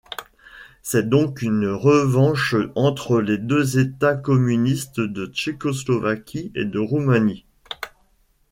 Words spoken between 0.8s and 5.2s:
C'est donc une revanche entre les deux états communistes